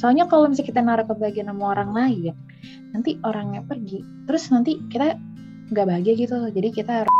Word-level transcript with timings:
Soalnya 0.00 0.24
kalau 0.32 0.48
misalnya 0.48 0.68
kita 0.72 0.80
naruh 0.80 1.04
kebahagiaan 1.04 1.52
sama 1.52 1.76
orang 1.76 1.92
lain, 1.92 2.32
nanti 2.96 3.20
orangnya 3.20 3.60
pergi, 3.60 4.00
terus 4.24 4.48
nanti 4.48 4.80
kita 4.88 5.20
nggak 5.68 5.84
bahagia 5.84 6.16
gitu. 6.16 6.40
Jadi 6.48 6.68
kita 6.72 7.04
harus 7.04 7.12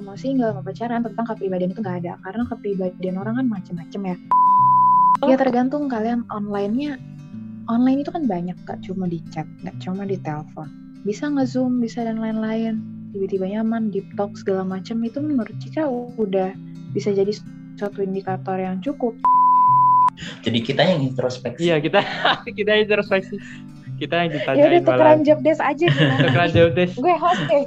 mau 0.00 0.16
single 0.16 0.56
mau 0.56 0.64
pacaran 0.64 1.04
tentang 1.04 1.28
kepribadian 1.28 1.76
itu 1.76 1.84
nggak 1.84 2.00
ada 2.00 2.16
karena 2.24 2.42
kepribadian 2.48 3.16
orang 3.20 3.44
kan 3.44 3.46
macem-macem 3.52 4.00
ya. 4.08 4.16
Ya 5.28 5.36
tergantung 5.36 5.92
kalian 5.92 6.24
online-nya. 6.32 6.96
Online 7.68 8.02
itu 8.02 8.10
kan 8.10 8.24
banyak 8.24 8.56
gak 8.66 8.82
cuma 8.82 9.06
di 9.06 9.20
chat, 9.30 9.46
gak 9.62 9.76
cuma 9.84 10.08
di 10.08 10.18
telepon. 10.18 10.66
Bisa 11.06 11.28
nge-zoom, 11.28 11.78
bisa 11.78 12.02
dan 12.02 12.18
lain-lain. 12.18 12.82
Tiba-tiba 13.14 13.46
nyaman, 13.46 13.92
deep 13.94 14.08
talk 14.18 14.34
segala 14.34 14.66
macam 14.66 14.98
itu 15.06 15.22
menurut 15.22 15.54
Cika 15.60 15.86
udah 16.18 16.50
bisa 16.96 17.14
jadi 17.14 17.30
suatu 17.78 18.02
indikator 18.02 18.58
yang 18.58 18.82
cukup. 18.82 19.14
Jadi 20.44 20.58
kita 20.60 20.82
yang 20.84 21.00
introspeksi. 21.00 21.68
Iya 21.68 21.76
kita 21.80 22.00
kita 22.58 22.72
introspeksi. 22.76 23.40
Kita 24.00 24.16
yang 24.24 24.30
Ya 24.32 24.36
ditanyain 24.40 24.64
udah 24.64 24.82
tukeran 24.84 25.20
job 25.24 25.38
desk 25.44 25.60
aja? 25.60 25.86
Tukeran 26.24 26.50
job 26.56 26.70
desk. 26.72 26.94
Gue 26.96 27.14
host 27.16 27.42
deh. 27.48 27.64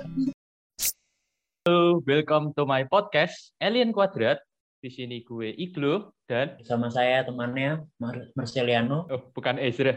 Halo, 1.64 2.04
welcome 2.04 2.52
to 2.58 2.66
my 2.66 2.84
podcast 2.86 3.54
Alien 3.62 3.94
Quadrat. 3.94 4.42
Di 4.84 4.92
sini 4.92 5.24
gue 5.24 5.56
Iglo 5.56 6.12
dan 6.28 6.60
Bersama 6.60 6.92
saya 6.92 7.24
temannya 7.24 7.88
Mar 8.04 8.28
Marceliano. 8.36 9.08
oh 9.08 9.22
bukan 9.32 9.56
Ezra. 9.62 9.96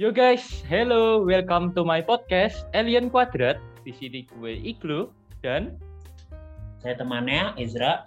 Yo 0.00 0.08
guys, 0.08 0.64
hello, 0.64 1.20
welcome 1.20 1.76
to 1.76 1.84
my 1.84 2.00
podcast 2.00 2.64
Alien 2.72 3.12
Quadrat. 3.12 3.60
Di 3.84 3.92
sini 3.92 4.24
gue 4.24 4.54
Iglo 4.54 5.12
dan 5.42 5.76
Saya 6.80 6.96
temannya 6.96 7.54
Ezra. 7.60 8.04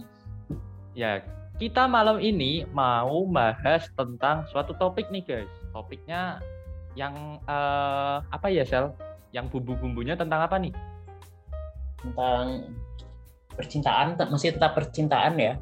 ya 0.93 1.21
kita 1.61 1.85
malam 1.89 2.17
ini 2.21 2.65
mau 2.73 3.25
bahas 3.29 3.85
tentang 3.93 4.45
suatu 4.49 4.73
topik 4.81 5.09
nih 5.13 5.23
guys. 5.23 5.53
Topiknya 5.69 6.41
yang 6.97 7.37
eh, 7.45 8.17
apa 8.25 8.49
ya 8.49 8.65
Sel? 8.65 8.93
Yang 9.33 9.57
bumbu-bumbunya 9.57 10.17
tentang 10.17 10.45
apa 10.45 10.57
nih? 10.57 10.73
Tentang 12.01 12.73
percintaan, 13.53 14.17
masih 14.17 14.57
tetap 14.57 14.73
percintaan 14.73 15.37
ya. 15.37 15.53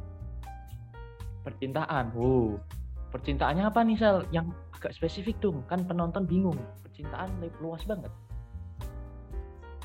Percintaan. 1.44 2.16
Wow. 2.16 2.60
Percintaannya 3.12 3.68
apa 3.68 3.84
nih 3.84 4.00
Sel? 4.00 4.24
Yang 4.32 4.56
agak 4.80 4.96
spesifik 4.96 5.40
dong. 5.44 5.64
Kan 5.68 5.84
penonton 5.84 6.24
bingung. 6.24 6.58
Percintaan 6.88 7.28
lu- 7.44 7.60
luas 7.60 7.84
banget. 7.84 8.12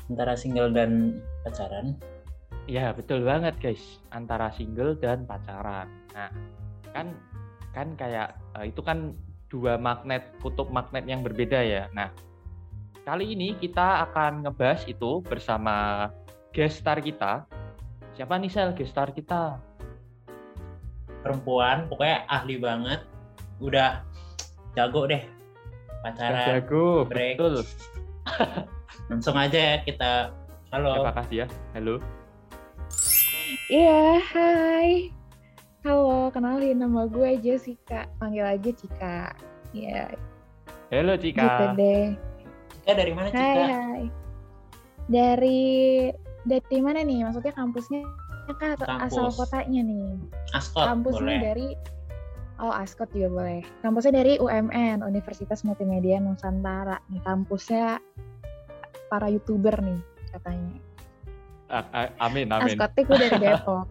Antara 0.07 0.39
single 0.39 0.71
dan 0.71 1.19
pacaran. 1.43 1.99
Ya 2.67 2.91
betul 2.91 3.23
banget 3.23 3.55
guys. 3.63 4.03
Antara 4.11 4.51
single 4.51 4.99
dan 4.99 5.23
pacaran. 5.23 5.87
Nah 6.11 6.29
kan 6.91 7.15
kan 7.71 7.95
kayak 7.95 8.35
eh, 8.59 8.75
itu 8.75 8.83
kan 8.83 9.15
dua 9.47 9.79
magnet 9.79 10.35
kutub 10.43 10.67
magnet 10.67 11.07
yang 11.07 11.23
berbeda 11.23 11.63
ya. 11.63 11.87
Nah 11.95 12.11
kali 13.07 13.31
ini 13.31 13.55
kita 13.55 14.11
akan 14.11 14.43
ngebahas 14.43 14.83
itu 14.83 15.23
bersama 15.23 16.07
guest 16.51 16.83
star 16.83 16.99
kita. 16.99 17.47
Siapa 18.19 18.35
nih 18.35 18.51
Sel 18.51 18.75
guest 18.75 18.91
star 18.91 19.15
kita? 19.15 19.63
Perempuan, 21.23 21.87
pokoknya 21.87 22.27
ahli 22.27 22.59
banget. 22.59 22.99
Udah 23.63 24.03
jago 24.75 25.07
deh 25.07 25.23
pacaran. 26.03 26.45
Jago, 26.59 27.07
break. 27.07 27.39
betul. 27.39 27.63
Langsung 29.09 29.39
aja 29.39 29.55
ya 29.55 29.75
kita. 29.87 30.35
Halo. 30.75 30.99
Siapa 30.99 31.15
kasih 31.23 31.37
ya? 31.43 31.47
Halo. 31.71 32.03
Iya, 33.67 34.23
hai. 34.31 35.11
Halo, 35.83 36.31
kenalin 36.31 36.79
nama 36.79 37.03
gue 37.07 37.35
Jessica. 37.39 38.07
Panggil 38.15 38.47
aja 38.47 38.71
Cika. 38.71 39.35
Iya, 39.75 40.07
Halo 40.87 41.19
gitu 41.19 41.35
Cika. 41.35 41.75
deh. 41.75 42.15
Cika 42.71 42.91
dari 42.95 43.11
mana 43.11 43.27
Hai, 43.27 43.35
Cika? 43.35 43.63
hai. 43.67 44.03
Dari 45.11 45.59
dari 46.47 46.77
mana 46.79 47.03
nih? 47.03 47.27
Maksudnya 47.27 47.51
kampusnya 47.51 48.07
kah 48.55 48.79
atau 48.79 48.87
Kampus. 48.87 49.11
asal 49.11 49.27
kotanya 49.35 49.81
nih? 49.83 50.15
Askot 50.55 50.87
Kampusnya 50.87 51.19
boleh. 51.35 51.39
dari 51.43 51.67
Oh, 52.57 52.73
Ascot 52.73 53.05
juga 53.13 53.29
boleh. 53.29 53.61
Kampusnya 53.85 54.17
dari 54.23 54.39
UMN, 54.41 55.05
Universitas 55.05 55.61
Multimedia 55.61 56.17
Nusantara. 56.17 56.97
Nih, 57.13 57.21
kampusnya 57.21 58.01
para 59.13 59.29
YouTuber 59.29 59.77
nih 59.83 59.99
katanya. 60.33 60.73
Ah, 61.67 61.83
ah, 61.91 62.07
amin, 62.31 62.47
amin. 62.47 62.79
Ascotnya 62.79 63.01
gue 63.03 63.17
dari 63.19 63.37
Depok. 63.43 63.85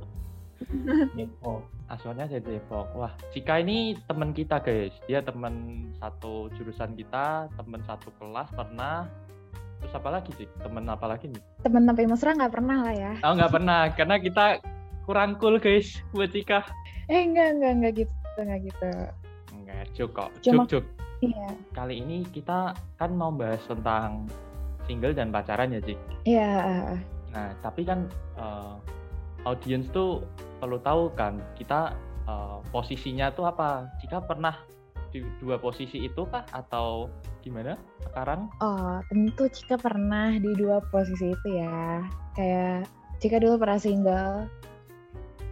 Depok. 1.19 1.61
Asalnya 1.87 2.25
dari 2.25 2.43
Depok. 2.43 2.89
Wah, 2.97 3.13
Cika 3.31 3.61
ini 3.61 3.95
teman 4.09 4.33
kita 4.33 4.65
guys. 4.65 4.97
Dia 5.05 5.21
teman 5.21 5.87
satu 6.01 6.49
jurusan 6.57 6.97
kita, 6.97 7.53
teman 7.53 7.85
satu 7.85 8.09
kelas 8.17 8.49
pernah. 8.57 9.05
Terus 9.85 9.93
apa 9.93 10.09
lagi 10.09 10.33
sih? 10.41 10.49
Teman 10.65 10.89
apa 10.89 11.05
lagi 11.05 11.29
nih? 11.29 11.43
Temen 11.61 11.85
sampai 11.85 12.05
mesra 12.09 12.33
nggak 12.33 12.53
pernah 12.57 12.79
lah 12.81 12.95
ya. 12.97 13.13
Oh 13.21 13.37
nggak 13.37 13.53
pernah, 13.53 13.81
karena 13.93 14.17
kita 14.17 14.47
kurang 15.05 15.37
cool 15.37 15.61
guys 15.61 16.01
buat 16.17 16.33
Cika. 16.33 16.65
Eh, 17.13 17.23
enggak, 17.23 17.61
enggak, 17.61 17.73
enggak 17.77 17.93
gitu. 18.03 18.15
Enggak 18.41 18.61
gitu. 18.65 18.91
Enggak, 19.53 19.83
kok. 20.17 20.31
Cuma- 20.43 20.65
Juk, 20.67 20.81
juk. 20.81 20.85
Iya. 21.25 21.49
Kali 21.73 21.95
ini 22.01 22.29
kita 22.29 22.77
kan 23.01 23.11
mau 23.17 23.33
bahas 23.33 23.61
tentang 23.65 24.29
single 24.85 25.17
dan 25.17 25.33
pacaran 25.33 25.73
ya, 25.73 25.81
Cik. 25.81 25.99
Iya, 26.29 26.51
ah. 26.61 26.99
Nah, 27.33 27.55
tapi 27.63 27.83
kan 27.87 28.07
eh, 28.39 28.75
audiens 29.47 29.87
tuh 29.95 30.27
perlu 30.59 30.79
tahu 30.83 31.13
kan 31.15 31.39
kita 31.59 31.95
eh, 32.27 32.59
posisinya 32.71 33.31
tuh 33.35 33.51
apa? 33.51 33.87
Jika 34.03 34.23
pernah 34.25 34.55
di 35.15 35.23
dua 35.41 35.57
posisi 35.57 36.03
itu 36.05 36.27
kah 36.29 36.45
atau 36.53 37.09
gimana 37.41 37.79
sekarang? 38.03 38.51
Oh, 38.59 38.99
tentu 39.07 39.47
Cika 39.47 39.79
pernah 39.79 40.35
di 40.35 40.51
dua 40.59 40.83
posisi 40.91 41.31
itu 41.31 41.49
ya. 41.55 42.03
Kayak 42.35 42.91
Cika 43.23 43.41
dulu 43.41 43.57
pernah 43.63 43.81
single, 43.81 44.51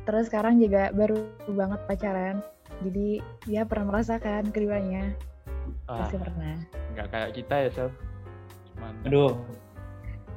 terus 0.05 0.29
sekarang 0.29 0.61
juga 0.61 0.93
baru 0.93 1.17
banget 1.49 1.81
pacaran. 1.89 2.37
Jadi 2.83 3.23
dia 3.47 3.63
pernah 3.65 3.95
merasakan 3.95 4.51
keduanya. 4.51 5.15
Ah, 5.87 6.05
Pasti 6.05 6.17
pernah. 6.19 6.59
nggak 6.93 7.09
kayak 7.09 7.31
kita 7.39 7.55
ya, 7.57 7.69
Sel. 7.73 7.89
Cuman 8.75 8.95
Aduh. 9.07 9.33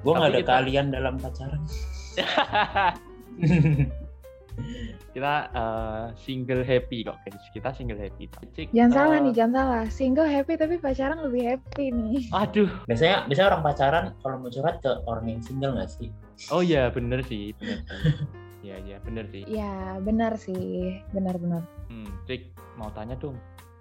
Gue 0.08 0.14
nggak 0.16 0.32
ada 0.32 0.40
kita- 0.40 0.56
kalian 0.56 0.86
dalam 0.88 1.14
pacaran. 1.20 1.62
kita 5.14 5.34
eh, 5.52 6.06
single 6.16 6.64
happy 6.64 7.04
kok 7.04 7.20
guys. 7.28 7.44
Kita 7.52 7.76
single 7.76 8.00
happy. 8.00 8.32
Cik, 8.56 8.72
Jangan 8.72 8.88
eh, 8.88 8.96
salah 8.96 9.18
nih, 9.20 9.34
jangan 9.36 9.54
salah. 9.54 9.84
Single 9.92 10.30
happy 10.32 10.54
tapi 10.56 10.76
pacaran 10.80 11.20
lebih 11.28 11.44
happy 11.44 11.86
nih. 11.92 12.24
Aduh. 12.32 12.72
biasanya 12.88 13.28
biasanya 13.28 13.48
orang 13.52 13.64
pacaran 13.68 14.04
kalau 14.24 14.38
mau 14.40 14.48
curhat 14.48 14.80
ke 14.80 14.92
orang 15.04 15.26
yang 15.28 15.42
single 15.44 15.76
nggak 15.76 15.92
sih? 15.92 16.08
Oh 16.48 16.64
iya, 16.64 16.88
bener 16.88 17.20
sih, 17.28 17.52
bener. 17.60 17.84
Iya, 18.64 18.76
iya, 18.88 18.98
bener 19.04 19.26
sih. 19.28 19.44
Ya, 19.44 20.00
benar 20.00 20.40
sih. 20.40 20.98
Benar-benar. 21.12 21.68
Hmm, 21.92 22.08
Cik, 22.24 22.48
mau 22.76 22.88
tanya 22.92 23.20
dong. 23.20 23.36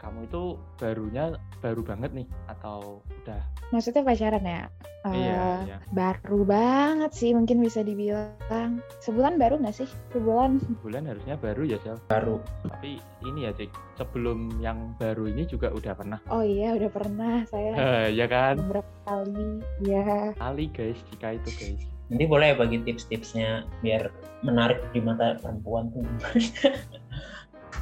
Kamu 0.06 0.22
itu 0.22 0.42
barunya 0.78 1.34
baru 1.58 1.82
banget 1.82 2.14
nih 2.14 2.26
atau 2.46 3.02
udah 3.02 3.42
Maksudnya 3.74 4.06
pacaran 4.06 4.46
ya? 4.46 4.62
iya, 5.06 5.42
Eh, 5.42 5.58
iya. 5.66 5.78
Baru 5.90 6.42
banget 6.42 7.10
sih 7.10 7.34
mungkin 7.34 7.58
bisa 7.58 7.82
dibilang. 7.82 8.78
Sebulan 9.02 9.34
baru 9.34 9.58
nggak 9.58 9.74
sih? 9.76 9.90
Sebulan. 10.10 10.62
bulan 10.78 11.10
harusnya 11.10 11.34
baru 11.34 11.66
ya 11.66 11.78
Sel 11.82 11.98
Baru. 12.06 12.38
tapi 12.62 13.02
ini 13.22 13.46
ya 13.46 13.52
Cik 13.52 13.70
sebelum 13.98 14.54
yang 14.58 14.94
baru 14.94 15.26
ini 15.26 15.42
juga 15.42 15.74
udah 15.74 15.92
pernah 15.92 16.18
Oh 16.28 16.42
iya, 16.42 16.78
udah 16.78 16.90
pernah 16.90 17.42
saya 17.50 17.74
Eh, 18.06 18.14
ya 18.14 18.30
kan 18.30 18.62
beberapa 18.62 18.86
kali. 19.02 19.58
Ya. 19.82 20.30
kali 20.38 20.70
guys 20.70 20.98
jika 21.10 21.34
itu 21.34 21.50
guys 21.52 21.82
Nanti 22.06 22.22
boleh 22.22 22.54
bagi 22.54 22.78
tips-tipsnya 22.86 23.66
biar 23.82 24.14
menarik 24.46 24.78
di 24.94 25.02
mata 25.02 25.34
perempuan 25.42 25.90
tuh. 25.90 26.06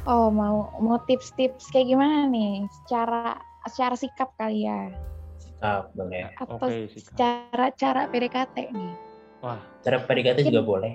Oh, 0.05 0.29
mau 0.29 0.69
mau 0.77 1.01
tips-tips 1.09 1.73
kayak 1.73 1.89
gimana 1.89 2.29
nih? 2.29 2.69
Secara 2.69 3.41
secara 3.65 3.97
sikap 3.97 4.29
kali 4.37 4.69
ya 4.69 4.93
Sikap 5.41 5.89
boleh. 5.97 6.29
atau 6.37 6.61
Oke, 6.61 6.85
sikap. 6.93 7.09
secara 7.17 7.65
cara 7.73 8.01
PDKT 8.13 8.55
nih? 8.69 8.93
wah 9.41 9.57
Cara 9.81 9.97
PDKT 10.01 10.45
juga 10.49 10.61
boleh. 10.61 10.93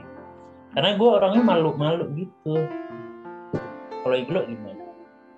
Karena 0.71 0.95
gue 0.95 1.11
orangnya 1.11 1.43
malu-malu 1.43 2.05
gitu. 2.15 2.55
Kalau 4.01 4.17
Iglo 4.17 4.47
gimana? 4.47 4.79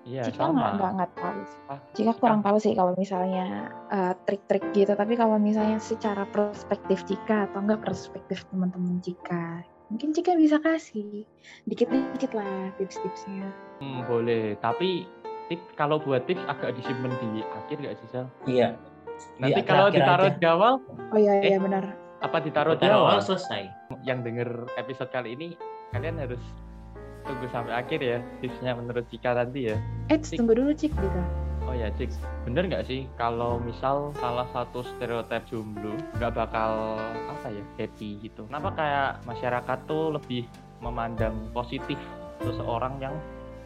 iya 0.03 0.27
Jika 0.27 0.51
nggak 0.51 0.53
nggak 0.53 0.73
sama 0.77 0.95
nggak 0.99 1.11
tahu. 1.17 1.39
Ah, 1.71 1.79
Jika 1.95 2.11
kurang 2.19 2.41
tahu 2.45 2.57
sih 2.61 2.73
kalau 2.77 2.93
misalnya 2.93 3.73
eh, 3.89 4.13
trik-trik 4.29 4.65
gitu. 4.77 4.93
Tapi 4.93 5.17
kalau 5.17 5.41
misalnya 5.41 5.81
secara 5.81 6.29
perspektif 6.29 7.01
Cika 7.09 7.49
atau 7.49 7.65
enggak 7.65 7.81
perspektif 7.81 8.45
teman-teman 8.53 9.01
Cika, 9.01 9.65
mungkin 9.87 10.09
Cika 10.11 10.33
bisa 10.33 10.57
kasih 10.57 11.27
dikit-dikit 11.65 12.31
lah 12.31 12.47
tips-tipsnya. 12.75 13.47
hmm, 13.79 14.05
boleh 14.05 14.55
tapi 14.57 15.05
tip 15.45 15.59
kalau 15.73 15.97
buat 15.97 16.23
tips 16.23 16.41
agak 16.45 16.73
disimpan 16.73 17.11
di 17.13 17.41
akhir 17.43 17.77
gak 17.79 17.95
sih 17.97 18.07
Sel 18.09 18.25
Iya. 18.45 18.79
nanti 19.37 19.59
Di 19.59 19.63
kalau 19.63 19.87
ditaruh 19.89 20.27
aja. 20.27 20.37
di 20.37 20.45
awal 20.45 20.73
Oh 21.09 21.17
iya 21.17 21.33
Eh. 21.37 21.51
iya 21.51 21.59
benar. 21.59 21.83
apa 22.19 22.37
ditaruh 22.39 22.73
di 22.73 22.87
awal 22.87 23.09
awal 23.09 23.21
selesai. 23.21 23.67
yang 24.01 24.23
denger 24.23 24.47
episode 24.73 25.09
kali 25.09 25.33
ini 25.33 25.59
kalian 25.91 26.15
harus 26.17 26.39
tunggu 27.21 27.47
sampai 27.47 27.75
akhir 27.77 27.99
ya 27.99 28.17
tipsnya 28.39 28.71
menurut 28.73 29.03
Cika 29.07 29.31
tadi 29.33 29.67
ya. 29.67 29.77
Eh, 30.07 30.17
tunggu 30.17 30.53
dulu 30.53 30.71
Cik 30.71 30.91
gitu. 30.91 31.21
Oh 31.63 31.75
ya 31.75 31.89
Cik, 31.95 32.11
bener 32.43 32.67
nggak 32.67 32.85
sih 32.85 33.07
kalau 33.15 33.57
misal 33.57 34.11
salah 34.19 34.45
satu 34.51 34.83
stereotip 34.83 35.47
jomblo 35.47 35.95
nggak 36.19 36.35
bakal 36.35 36.99
apa 37.31 37.47
ya 37.49 37.63
happy 37.79 38.19
gitu? 38.19 38.45
Kenapa 38.51 38.69
kayak 38.75 39.09
masyarakat 39.25 39.79
tuh 39.87 40.13
lebih 40.13 40.43
memandang 40.83 41.33
positif 41.55 41.95
seseorang 42.43 42.99
yang 42.99 43.15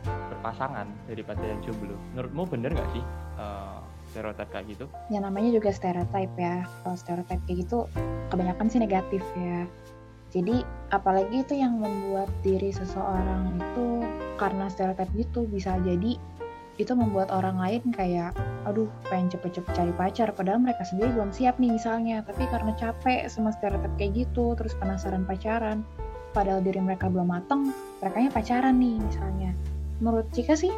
berpasangan 0.05 0.88
daripada 1.09 1.41
yang 1.41 1.59
jomblo? 1.65 1.97
Menurutmu 2.13 2.44
bener 2.47 2.71
nggak 2.77 2.89
sih 2.94 3.03
uh, 3.41 3.81
stereotip 4.13 4.47
kayak 4.53 4.65
gitu? 4.71 4.85
Ya 5.09 5.19
namanya 5.19 5.49
juga 5.51 5.73
stereotip 5.73 6.31
ya. 6.38 6.63
Kalau 6.85 6.95
stereotip 6.95 7.39
kayak 7.49 7.65
gitu 7.65 7.89
kebanyakan 8.29 8.67
sih 8.69 8.79
negatif 8.79 9.25
ya. 9.35 9.65
Jadi 10.27 10.61
apalagi 10.91 11.44
itu 11.44 11.55
yang 11.55 11.79
membuat 11.79 12.29
diri 12.44 12.69
seseorang 12.69 13.57
itu 13.57 14.03
karena 14.38 14.69
stereotip 14.69 15.09
gitu 15.15 15.47
bisa 15.49 15.79
jadi 15.81 16.19
itu 16.77 16.94
membuat 16.94 17.33
orang 17.33 17.57
lain 17.57 17.81
kayak 17.89 18.38
aduh 18.69 18.89
pengen 19.09 19.33
cepet-cepet 19.33 19.74
cari 19.74 19.94
pacar. 19.94 20.29
Padahal 20.33 20.62
mereka 20.62 20.85
sendiri 20.85 21.13
belum 21.13 21.33
siap 21.33 21.57
nih 21.57 21.74
misalnya. 21.74 22.21
Tapi 22.25 22.45
karena 22.50 22.74
capek 22.77 23.29
sama 23.29 23.53
stereotip 23.53 23.94
kayak 23.97 24.25
gitu 24.25 24.53
terus 24.57 24.77
penasaran 24.77 25.25
pacaran 25.25 25.81
padahal 26.38 26.62
diri 26.62 26.77
mereka 26.77 27.09
belum 27.09 27.33
mateng 27.33 27.74
mereka 27.97 28.29
pacaran 28.29 28.77
nih 28.77 29.01
misalnya. 29.01 29.51
Menurut 29.97 30.29
Cika 30.29 30.53
sih 30.53 30.69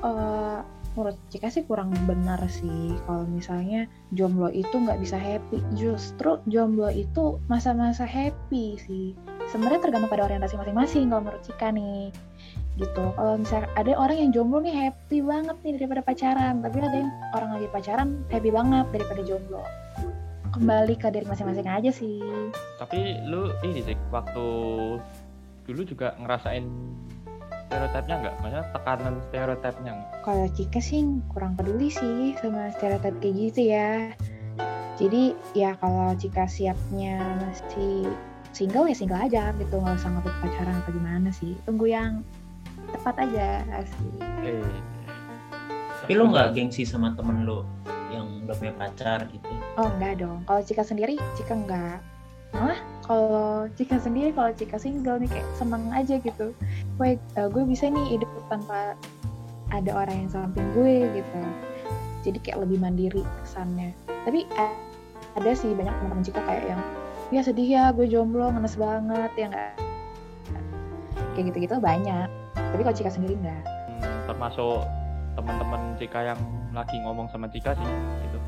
uh, 0.00 0.64
menurut 0.96 1.20
Cika 1.28 1.52
sih 1.52 1.62
kurang 1.68 1.92
benar 2.08 2.40
sih 2.48 2.96
kalau 3.04 3.28
misalnya 3.28 3.84
jomblo 4.16 4.48
itu 4.48 4.72
nggak 4.72 4.98
bisa 4.98 5.20
happy. 5.20 5.60
Justru 5.76 6.40
jomblo 6.48 6.88
itu 6.88 7.36
masa-masa 7.52 8.08
happy 8.08 8.80
sih. 8.80 9.12
Sebenarnya 9.52 9.84
tergantung 9.84 10.08
pada 10.08 10.24
orientasi 10.24 10.56
masing-masing 10.56 11.12
kalau 11.12 11.22
menurut 11.28 11.42
Cika 11.44 11.68
nih 11.68 12.08
gitu 12.78 13.04
kalau 13.18 13.34
misalnya 13.36 13.68
ada 13.74 13.92
orang 13.98 14.16
yang 14.22 14.30
jomblo 14.30 14.62
nih 14.62 14.74
happy 14.88 15.18
banget 15.20 15.56
nih 15.66 15.72
daripada 15.82 16.02
pacaran 16.06 16.54
tapi 16.62 16.76
ada 16.78 16.96
yang 16.96 17.10
orang 17.34 17.50
lagi 17.58 17.68
pacaran 17.74 18.08
happy 18.30 18.50
banget 18.54 18.86
daripada 18.94 19.22
jomblo 19.26 19.62
kembali 20.54 20.94
ke 20.96 21.06
diri 21.12 21.26
masing-masing 21.26 21.68
aja 21.68 21.90
sih 21.90 22.22
tapi 22.78 23.18
lu 23.26 23.50
ini 23.66 23.82
sih 23.82 23.98
waktu 24.14 24.46
dulu 25.68 25.82
juga 25.84 26.16
ngerasain 26.16 26.64
stereotipnya 27.68 28.14
nggak? 28.24 28.34
Maksudnya 28.40 28.64
tekanan 28.72 29.14
stereotipnya 29.28 29.92
nggak? 29.92 30.10
Kalau 30.24 30.46
Cika 30.56 30.80
sih 30.80 31.00
kurang 31.30 31.52
peduli 31.54 31.92
sih 31.92 32.32
sama 32.40 32.72
stereotip 32.74 33.14
kayak 33.20 33.34
gitu 33.36 33.60
ya. 33.68 34.16
Jadi 34.96 35.36
ya 35.52 35.76
kalau 35.78 36.16
Cika 36.16 36.48
siapnya 36.48 37.20
masih 37.44 38.08
single 38.56 38.88
ya 38.88 38.96
single 38.96 39.20
aja 39.20 39.52
gitu 39.60 39.76
nggak 39.78 40.00
usah 40.00 40.10
ngebut 40.10 40.34
pacaran 40.40 40.74
apa 40.80 40.90
gimana 40.90 41.30
sih. 41.30 41.52
Tunggu 41.68 41.86
yang 41.92 42.24
tepat 42.92 43.14
aja 43.24 43.46
sih 43.84 44.12
eh. 44.44 44.64
tapi 46.04 46.12
lo 46.16 46.32
nggak 46.32 46.56
gengsi 46.56 46.82
sama 46.88 47.12
temen 47.14 47.44
lo 47.44 47.68
yang 48.08 48.26
udah 48.48 48.56
punya 48.56 48.74
pacar 48.76 49.28
gitu? 49.28 49.48
Oh 49.76 49.88
enggak 49.96 50.24
dong. 50.24 50.40
Kalau 50.48 50.60
Cika 50.64 50.82
sendiri 50.84 51.20
Cika 51.36 51.54
enggak 51.54 52.00
malah 52.56 52.80
kalau 53.04 53.68
Cika 53.76 54.00
sendiri 54.00 54.32
kalau 54.32 54.48
Cika 54.56 54.80
single 54.80 55.20
nih 55.20 55.28
kayak 55.28 55.48
seneng 55.60 55.84
aja 55.92 56.16
gitu. 56.16 56.56
Gue 56.96 57.20
uh, 57.36 57.48
gue 57.52 57.62
bisa 57.68 57.92
nih 57.92 58.16
hidup 58.16 58.30
tanpa 58.48 58.96
ada 59.68 59.90
orang 59.92 60.24
yang 60.24 60.30
samping 60.32 60.64
gue 60.72 61.04
gitu. 61.12 61.40
Jadi 62.24 62.38
kayak 62.40 62.64
lebih 62.64 62.80
mandiri 62.80 63.22
kesannya. 63.44 63.92
Tapi 64.24 64.48
uh, 64.56 64.74
ada 65.36 65.52
sih 65.52 65.76
banyak 65.76 65.92
teman-teman 65.92 66.24
Cika 66.24 66.40
kayak 66.48 66.64
yang 66.72 66.80
ya 67.28 67.44
sedih 67.44 67.68
ya 67.68 67.84
gue 67.92 68.08
jomblo 68.08 68.48
ngenes 68.48 68.80
banget 68.80 69.28
ya 69.36 69.46
enggak 69.52 69.72
kayak 71.36 71.44
gitu-gitu 71.52 71.76
banyak 71.76 72.24
tapi 72.72 72.80
kalau 72.84 72.96
Cika 72.96 73.10
sendiri 73.10 73.34
enggak. 73.40 73.62
Hmm, 73.64 74.18
termasuk 74.28 74.84
teman-teman 75.38 75.80
Cika 75.96 76.20
yang 76.34 76.40
lagi 76.74 76.96
ngomong 77.02 77.26
sama 77.30 77.46
Cika 77.48 77.72
sih 77.78 77.86
itu 78.26 78.38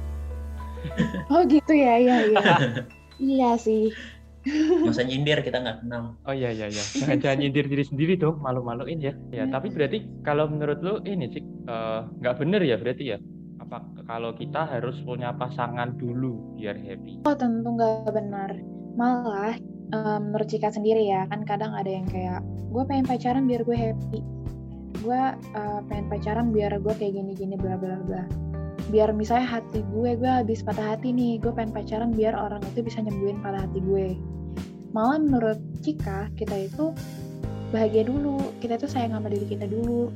oh 1.33 1.43
gitu 1.47 1.73
ya 1.77 1.95
iya 2.01 2.17
iya. 2.29 2.41
Iya 3.21 3.61
sih. 3.61 3.93
Masa 4.81 5.05
nyindir 5.05 5.45
kita 5.45 5.61
nggak 5.61 5.85
kenal. 5.85 6.17
Oh 6.25 6.33
iya 6.33 6.49
iya 6.57 6.73
iya. 6.73 6.85
Jangan, 6.97 7.21
jangan 7.21 7.39
nyindir 7.45 7.69
diri 7.69 7.85
sendiri 7.85 8.17
dong 8.17 8.41
malu-maluin 8.41 8.97
ya. 8.97 9.13
Ya 9.29 9.45
tapi 9.53 9.69
berarti 9.69 10.09
kalau 10.25 10.49
menurut 10.49 10.81
lu 10.81 11.05
ini 11.05 11.29
sih 11.29 11.45
uh, 11.69 12.09
nggak 12.25 12.41
bener 12.41 12.65
ya 12.65 12.81
berarti 12.81 13.05
ya? 13.13 13.19
Apa 13.61 13.85
kalau 14.09 14.33
kita 14.33 14.65
harus 14.65 14.97
punya 15.05 15.37
pasangan 15.37 16.01
dulu 16.01 16.57
biar 16.57 16.81
happy? 16.81 17.21
Oh 17.29 17.37
tentu 17.37 17.77
nggak 17.77 18.09
benar 18.09 18.57
malah 18.97 19.55
um, 19.93 20.31
menurut 20.31 20.49
Cika 20.51 20.71
sendiri 20.73 21.07
ya 21.07 21.27
kan 21.31 21.43
kadang 21.47 21.75
ada 21.75 21.89
yang 21.89 22.07
kayak 22.09 22.43
gue 22.71 22.83
pengen 22.87 23.07
pacaran 23.07 23.45
biar 23.47 23.63
gue 23.67 23.77
happy. 23.77 24.21
Gue 25.01 25.21
uh, 25.57 25.81
pengen 25.89 26.07
pacaran 26.13 26.47
biar 26.55 26.77
gue 26.79 26.95
kayak 26.95 27.13
gini 27.17 27.33
gini 27.35 27.55
bla 27.59 27.77
bla 27.79 27.99
bla. 28.05 28.23
Biar 28.91 29.15
misalnya 29.15 29.61
hati 29.61 29.87
gue 29.95 30.11
gue 30.19 30.31
habis 30.31 30.63
patah 30.63 30.97
hati 30.97 31.15
nih 31.15 31.39
gue 31.39 31.53
pengen 31.55 31.75
pacaran 31.75 32.11
biar 32.15 32.35
orang 32.35 32.63
itu 32.75 32.83
bisa 32.83 33.03
nyembuhin 33.03 33.39
patah 33.43 33.67
hati 33.67 33.81
gue. 33.83 34.19
Malah 34.91 35.19
menurut 35.23 35.59
Cika 35.83 36.31
kita 36.35 36.71
itu 36.71 36.95
bahagia 37.71 38.07
dulu. 38.07 38.39
Kita 38.59 38.79
itu 38.79 38.91
sayang 38.91 39.15
sama 39.15 39.31
diri 39.31 39.47
kita 39.47 39.67
dulu. 39.71 40.11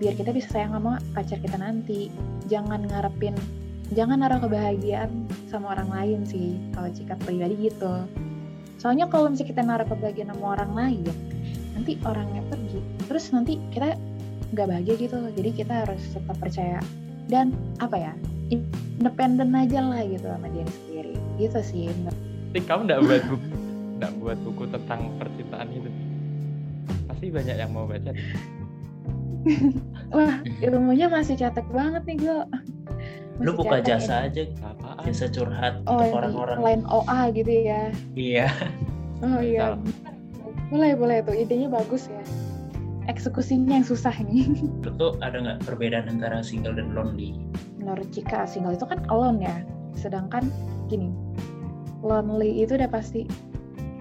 Biar 0.00 0.18
kita 0.18 0.34
bisa 0.34 0.48
sayang 0.52 0.76
sama 0.76 1.00
pacar 1.16 1.40
kita 1.40 1.56
nanti. 1.56 2.12
Jangan 2.50 2.84
ngarepin 2.88 3.36
jangan 3.92 4.24
naruh 4.24 4.40
kebahagiaan 4.40 5.28
sama 5.52 5.76
orang 5.76 5.92
lain 5.92 6.20
sih 6.24 6.56
kalau 6.72 6.88
Cika 6.88 7.14
pribadi 7.20 7.68
gitu 7.68 8.08
soalnya 8.82 9.06
kalau 9.06 9.30
misalnya 9.30 9.50
kita 9.54 9.62
naruh 9.62 9.86
kebahagiaan 9.86 10.34
sama 10.34 10.58
orang 10.58 10.72
lain 10.74 11.06
nanti 11.78 11.94
orangnya 12.02 12.42
pergi. 12.50 12.82
Terus 13.06 13.24
nanti 13.30 13.62
kita 13.70 13.94
nggak 14.50 14.66
bahagia 14.66 14.94
gitu 14.98 15.16
jadi 15.38 15.50
kita 15.54 15.74
harus 15.86 16.02
tetap 16.10 16.36
percaya 16.42 16.82
dan 17.30 17.54
apa 17.78 17.94
ya 17.96 18.12
independen 18.50 19.54
aja 19.54 19.80
lah 19.86 20.02
gitu 20.02 20.26
sama 20.26 20.50
diri 20.50 20.72
sendiri. 20.82 21.14
Gitu 21.38 21.58
sih 21.62 21.86
Tapi 22.50 22.60
kamu 22.66 22.90
nggak 22.90 23.00
buat 23.06 23.22
buku 23.30 23.46
nggak 24.02 24.12
buat 24.18 24.38
buku 24.42 24.62
tentang 24.74 25.00
percintaan 25.22 25.68
itu? 25.70 25.90
Pasti 27.06 27.26
banyak 27.30 27.54
yang 27.54 27.70
mau 27.70 27.86
baca. 27.86 28.10
Wah 30.18 30.34
ilmunya 30.58 31.06
masih 31.06 31.38
cetek 31.38 31.70
banget 31.70 32.02
nih 32.02 32.18
gue 32.18 32.38
lu 33.40 33.56
buka 33.56 33.80
jasa 33.80 34.28
aja 34.28 34.44
Jasa 35.02 35.26
curhat 35.30 35.82
oh, 35.90 35.98
untuk 35.98 36.18
orang-orang. 36.22 36.58
lain 36.62 36.82
OA 36.86 37.20
gitu 37.34 37.52
ya? 37.52 37.82
Iya. 38.14 38.48
Oh 39.22 39.38
iya. 39.42 39.78
Boleh 40.70 40.94
boleh 40.94 41.22
tuh. 41.22 41.34
Idenya 41.34 41.70
bagus 41.70 42.06
ya. 42.06 42.22
Eksekusinya 43.10 43.82
yang 43.82 43.86
susah 43.86 44.14
nih. 44.22 44.46
Itu 44.88 45.18
ada 45.18 45.36
nggak 45.38 45.58
perbedaan 45.66 46.06
antara 46.06 46.42
single 46.42 46.78
dan 46.78 46.94
lonely? 46.94 47.34
Menurut 47.82 48.06
Cika 48.14 48.46
single 48.46 48.78
itu 48.78 48.86
kan 48.86 49.02
alone 49.10 49.42
ya. 49.42 49.66
Sedangkan 49.98 50.46
gini 50.86 51.10
lonely 52.02 52.62
itu 52.66 52.74
udah 52.74 52.90
pasti 52.90 53.26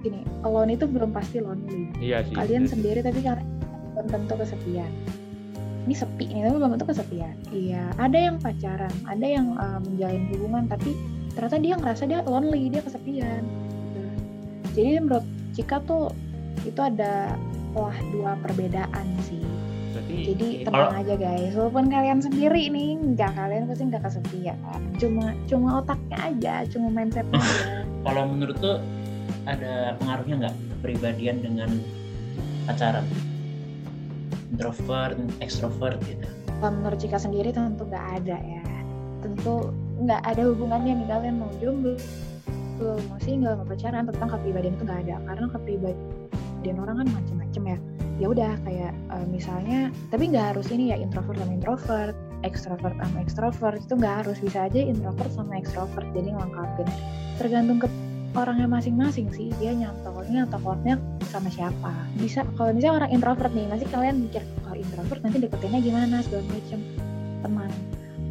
gini 0.01 0.25
alone 0.45 0.73
itu 0.77 0.85
belum 0.85 1.13
pasti 1.13 1.41
lonely. 1.41 1.89
Iya 1.97 2.25
sih. 2.25 2.37
Kalian 2.37 2.65
iya 2.65 2.71
sendiri 2.71 2.99
tapi 3.01 3.25
kalian 3.25 3.45
belum 3.97 4.07
tentu 4.09 4.33
kesepian 4.37 4.89
ini 5.85 5.93
sepi 5.97 6.29
ini 6.29 6.45
tapi 6.45 6.55
belum 6.61 6.71
tentu 6.77 6.87
kesepian. 6.93 7.35
Iya 7.49 7.83
ada 7.97 8.17
yang 8.17 8.37
pacaran 8.37 8.93
ada 9.09 9.25
yang 9.25 9.57
uh, 9.57 9.79
menjalin 9.81 10.23
hubungan 10.33 10.63
tapi 10.69 10.93
ternyata 11.33 11.57
dia 11.57 11.73
ngerasa 11.79 12.03
dia 12.05 12.19
lonely 12.27 12.67
dia 12.67 12.83
kesepian 12.83 13.41
gitu. 13.47 14.01
jadi 14.75 14.99
menurut 14.99 15.25
Cika 15.51 15.83
tuh 15.83 16.11
itu 16.63 16.79
ada 16.79 17.35
wah 17.75 17.95
dua 18.11 18.39
perbedaan 18.39 19.07
sih. 19.27 19.43
Berarti, 19.91 20.15
jadi 20.31 20.47
tenang 20.63 20.95
aja 20.95 21.13
guys. 21.19 21.53
Walaupun 21.55 21.85
kalian 21.91 22.19
sendiri 22.23 22.71
nih 22.71 22.95
nggak 22.95 23.31
kalian 23.35 23.67
pasti 23.67 23.83
nggak 23.91 24.03
kesepian. 24.07 24.57
Cuma 24.95 25.35
cuma 25.47 25.83
otaknya 25.83 26.17
aja 26.19 26.53
cuma 26.71 26.87
mindsetnya 26.87 27.35
aja. 27.43 27.83
Kalau 27.83 28.23
menurut 28.31 28.55
tuh 28.59 28.77
ada 29.49 29.97
pengaruhnya 29.99 30.35
nggak 30.47 30.55
kepribadian 30.77 31.37
dengan 31.43 31.69
pacaran 32.69 33.03
introvert, 34.51 35.17
extrovert 35.39 35.97
gitu? 36.05 36.27
Kalau 36.61 36.71
menurut 36.77 36.99
Cika 36.99 37.17
sendiri 37.17 37.49
tentu 37.55 37.87
nggak 37.87 38.05
ada 38.21 38.37
ya. 38.37 38.63
Tentu 39.23 39.71
nggak 40.03 40.21
ada 40.27 40.41
hubungannya 40.51 41.01
nih 41.01 41.07
kalian 41.09 41.35
mau 41.41 41.49
jomblo, 41.57 41.97
mau 43.09 43.19
single, 43.23 43.57
mau 43.57 43.65
pacaran 43.65 44.05
tentang 44.11 44.29
kepribadian 44.29 44.75
itu 44.77 44.83
nggak 44.85 45.01
ada. 45.07 45.15
Karena 45.25 45.45
kepribadian 45.49 46.77
orang 46.77 46.95
kan 47.01 47.07
macam-macam 47.09 47.63
ya. 47.65 47.77
Ya 48.21 48.27
udah 48.29 48.53
kayak 48.61 48.93
uh, 49.09 49.25
misalnya, 49.33 49.89
tapi 50.13 50.29
nggak 50.29 50.53
harus 50.53 50.69
ini 50.69 50.93
ya 50.93 50.97
introvert 51.01 51.41
sama 51.41 51.57
introvert, 51.57 52.15
extrovert 52.45 52.93
sama 53.01 53.17
extrovert 53.17 53.81
itu 53.81 53.93
nggak 53.97 54.15
harus 54.21 54.37
bisa 54.37 54.69
aja 54.69 54.77
introvert 54.77 55.31
sama 55.33 55.57
extrovert 55.57 56.05
jadi 56.13 56.37
ngelengkapin. 56.37 56.85
Tergantung 57.41 57.81
ke 57.81 57.89
orangnya 58.35 58.67
masing-masing 58.67 59.27
sih. 59.35 59.51
Dia 59.59 59.75
nyantolnya 59.75 60.47
atau 60.47 60.59
kuatnya 60.63 60.95
sama 61.27 61.51
siapa. 61.51 61.91
Bisa 62.19 62.47
kalau 62.55 62.71
misalnya 62.75 63.05
orang 63.05 63.11
introvert 63.11 63.51
nih 63.51 63.67
nanti 63.67 63.85
kalian 63.89 64.27
mikir 64.27 64.43
kalau 64.63 64.77
introvert 64.79 65.21
nanti 65.23 65.37
deketinnya 65.43 65.79
gimana? 65.83 66.15
segala 66.23 66.43
macam. 66.47 66.79
Teman. 67.41 67.71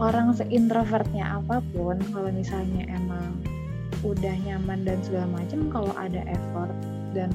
Orang 0.00 0.26
seintrovertnya 0.32 1.24
apa 1.40 1.60
pun 1.76 2.00
kalau 2.12 2.30
misalnya 2.32 2.88
emang 2.88 3.36
udah 4.00 4.32
nyaman 4.48 4.88
dan 4.88 4.96
segala 5.04 5.28
macam 5.28 5.68
kalau 5.68 5.92
ada 6.00 6.24
effort 6.24 6.72
dan 7.12 7.28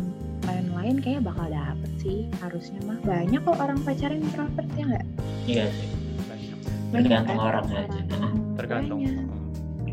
lain-lain 0.50 0.74
lain 0.86 1.02
kayaknya 1.02 1.22
bakal 1.34 1.48
dapet 1.50 1.92
sih 1.98 2.20
harusnya 2.42 2.80
mah. 2.86 2.98
Banyak 3.02 3.42
kok 3.42 3.58
orang 3.58 3.80
pacaran 3.82 4.22
introvert 4.22 4.70
ya 4.78 4.84
nggak? 4.86 5.06
Iya 5.50 5.66
sih. 5.74 5.90
Banyak. 6.30 6.58
Tergantung 6.94 7.26
kan 7.26 7.38
orangnya 7.42 7.80
aja. 7.82 8.02
orang. 8.06 8.34
tergantung. 8.54 9.00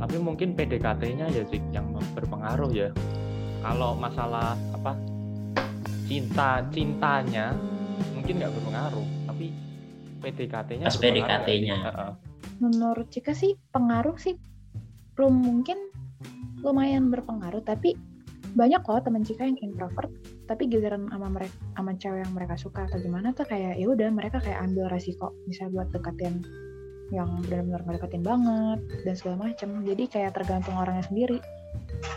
Tapi 0.03 0.17
mungkin 0.19 0.49
PDKT-nya 0.53 1.27
ya 1.33 1.43
sih 1.49 1.61
yang 1.73 1.87
berpengaruh 2.15 2.71
ya. 2.73 2.89
Kalau 3.63 3.95
masalah 3.95 4.59
apa 4.75 4.99
cinta 6.07 6.61
cintanya 6.75 7.57
mungkin 8.13 8.35
nggak 8.43 8.53
berpengaruh 8.53 9.07
tapi 9.27 9.47
PDKT-nya 10.23 10.87
Pas 10.87 10.99
PDKT-nya. 10.99 11.77
menurut 12.63 13.11
Cika 13.11 13.35
sih 13.35 13.59
pengaruh 13.75 14.15
sih 14.19 14.39
belum 15.19 15.43
mungkin 15.43 15.79
lumayan 16.63 17.11
berpengaruh 17.11 17.65
tapi 17.67 17.99
banyak 18.53 18.85
kok 18.85 19.09
temen 19.09 19.25
Cika 19.25 19.49
yang 19.49 19.59
introvert 19.65 20.13
tapi 20.45 20.69
giliran 20.69 21.09
sama 21.09 21.33
mereka 21.33 21.55
sama 21.75 21.93
cewek 21.97 22.21
yang 22.23 22.33
mereka 22.37 22.55
suka 22.61 22.85
atau 22.85 22.99
gimana 23.01 23.33
tuh 23.33 23.49
kayak 23.49 23.81
ya 23.81 23.87
udah 23.89 24.09
mereka 24.13 24.39
kayak 24.45 24.61
ambil 24.69 24.93
resiko 24.93 25.33
bisa 25.49 25.67
buat 25.73 25.89
deketin 25.91 26.45
yang 27.13 27.29
benar-benar 27.45 27.85
ngedeketin 27.85 28.25
banget 28.25 28.81
dan 29.05 29.15
segala 29.15 29.37
macem. 29.49 29.85
Jadi 29.85 30.05
kayak 30.09 30.33
tergantung 30.33 30.81
orangnya 30.81 31.05
sendiri 31.05 31.39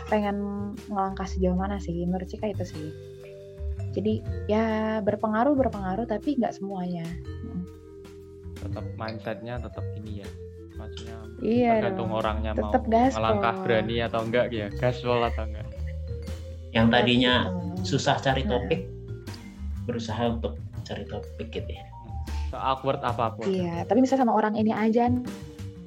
pengen 0.06 0.36
ngelangkah 0.86 1.26
sejauh 1.26 1.54
mana 1.54 1.76
sih? 1.76 1.94
Menurut 2.02 2.26
Cika 2.26 2.46
itu 2.48 2.64
sih. 2.64 2.88
Jadi 3.92 4.20
ya 4.46 4.98
berpengaruh 5.00 5.56
berpengaruh 5.56 6.04
tapi 6.04 6.36
nggak 6.36 6.52
semuanya. 6.52 7.06
Tetap 8.56 8.84
mindsetnya 8.94 9.56
tetap 9.56 9.84
ini 9.96 10.20
ya. 10.20 10.28
Maksudnya 10.76 11.16
iya 11.40 11.80
tergantung 11.80 12.12
dong. 12.12 12.20
orangnya 12.20 12.50
mau 12.52 12.68
Tetap 12.68 12.82
gaspol. 12.86 13.16
melangkah 13.16 13.54
berani 13.64 13.96
atau 13.98 14.20
enggak 14.20 14.46
ya. 14.50 14.66
Gaspol 14.70 15.20
atau 15.22 15.44
enggak. 15.44 15.66
Yang 16.70 16.86
tadinya 16.92 17.34
Gitu. 17.48 17.96
susah 17.96 18.16
cari 18.20 18.42
Nah. 18.44 18.50
topik 18.52 18.80
berusaha 19.86 20.22
untuk 20.28 20.58
cari 20.82 21.04
topik 21.06 21.48
gitu 21.48 21.70
ya. 21.70 21.84
Se 22.46 22.56
awkward 22.56 23.00
apa 23.00 23.32
pun. 23.32 23.48
Iya, 23.48 23.86
tapi 23.86 24.02
bisa 24.02 24.14
sama 24.14 24.30
orang 24.30 24.54
ini 24.54 24.70
aja 24.70 25.08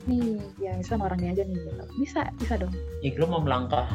nih. 0.10 0.42
Ya, 0.58 0.74
bisa 0.76 0.98
sama 0.98 1.06
orang 1.08 1.22
ini 1.22 1.30
aja 1.32 1.44
nih. 1.46 1.56
Gitu. 1.56 1.84
Bisa, 2.02 2.22
bisa 2.36 2.54
dong. 2.58 2.74
ya 3.00 3.14
lo 3.16 3.26
mau 3.30 3.40
melangkah 3.40 3.86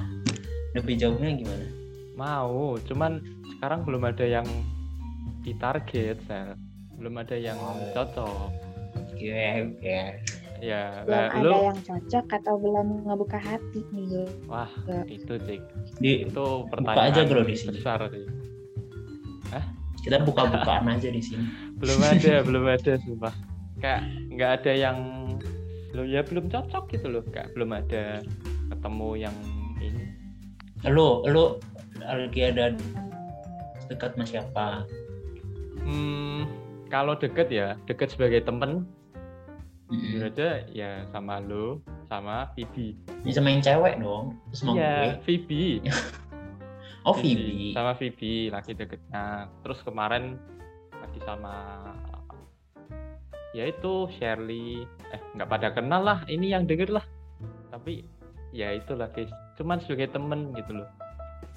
lebih 0.75 0.99
jauhnya 0.99 1.35
gimana 1.35 1.67
mau 2.15 2.75
cuman 2.83 3.23
sekarang 3.57 3.83
belum 3.83 4.07
ada 4.07 4.23
yang 4.23 4.47
ditarget 5.43 6.19
Sel. 6.27 6.55
belum 6.95 7.15
ada 7.19 7.35
yang 7.35 7.59
cocok 7.91 8.51
Oke, 9.15 9.31
oke. 9.71 9.99
ya 10.59 11.03
Belum 11.07 11.15
lah, 11.15 11.27
ada 11.31 11.43
lu 11.43 11.51
yang 11.65 11.79
cocok 11.83 12.27
atau 12.33 12.55
belum 12.59 13.07
ngebuka 13.07 13.39
hati 13.39 13.81
nih. 13.91 14.27
wah 14.47 14.71
Nggak. 14.87 15.05
itu 15.11 15.35
cik 15.39 15.63
Di 15.99 16.13
itu 16.27 16.47
aja 16.47 16.67
pertanyaan 16.71 17.27
bro 17.27 17.43
di 17.43 17.55
sini. 17.55 17.79
besar 17.79 18.01
sih 18.11 18.27
kita 20.05 20.21
buka-bukaan 20.21 20.85
aja 20.91 21.09
di 21.09 21.23
sini. 21.23 21.47
belum 21.81 21.99
ada 22.03 22.35
belum 22.43 22.65
ada 22.67 22.93
sumpah 23.01 23.35
kayak 23.79 24.03
nggak 24.31 24.51
ada 24.63 24.73
yang 24.75 24.97
belum 25.95 26.07
ya 26.11 26.21
belum 26.21 26.51
cocok 26.51 26.91
gitu 26.91 27.07
loh 27.07 27.23
kayak 27.25 27.55
belum 27.55 27.71
ada 27.71 28.19
ketemu 28.69 29.09
yang 29.21 29.37
ini 29.79 30.05
Lo 30.85 31.23
lo 31.25 31.63
lagi 31.97 32.41
ada 32.45 32.75
dekat 33.87 34.13
sama 34.13 34.25
siapa? 34.27 34.67
hmm, 35.81 36.45
kalau 36.89 37.15
deket 37.15 37.49
ya 37.49 37.79
deket 37.85 38.11
sebagai 38.11 38.43
temen 38.43 38.83
Mm-mm. 39.87 40.01
jujur 40.01 40.27
aja 40.27 40.49
ya 40.67 41.07
sama 41.09 41.39
lo 41.39 41.79
sama 42.09 42.49
Vivi 42.53 42.97
Ini 43.23 43.33
sama 43.33 43.49
yang 43.49 43.63
cewek 43.63 43.95
dong. 43.99 44.37
Terus 44.51 44.61
gue. 44.63 44.75
iya 44.75 44.97
Vivi 45.23 45.65
Oh 47.05 47.13
Vivi. 47.15 47.73
sama 47.73 47.93
Vivi 47.95 48.49
lagi 48.49 48.73
deketnya 48.73 49.47
terus 49.61 49.81
kemarin 49.81 50.41
lagi 50.91 51.21
sama 51.21 51.85
ya 53.55 53.71
itu 53.71 54.11
Shirley. 54.19 54.85
Eh 55.15 55.21
nggak 55.39 55.49
pada 55.49 55.71
kenal 55.73 56.03
lah 56.03 56.19
ini 56.27 56.51
yang 56.53 56.67
denger 56.67 56.91
lah. 56.91 57.07
Tapi 57.71 58.05
ya 58.51 58.75
itulah 58.75 59.09
guys. 59.15 59.31
Cuman 59.57 59.79
sebagai 59.81 60.13
temen 60.13 60.51
gitu 60.59 60.83
loh. 60.83 60.89